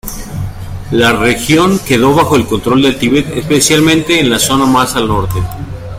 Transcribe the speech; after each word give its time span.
La 0.89 1.11
región 1.13 1.77
quedó 1.77 2.15
bajo 2.15 2.43
control 2.47 2.81
del 2.81 2.97
Tíbet, 2.97 3.37
especialmente 3.37 4.19
en 4.19 4.31
la 4.31 4.39
zonas 4.39 4.67
más 4.67 4.95
al 4.95 5.07
norte. 5.07 5.35